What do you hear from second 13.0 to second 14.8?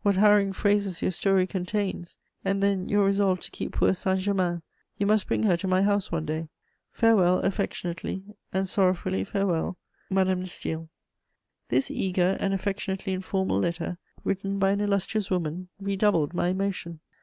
informal letter, written by an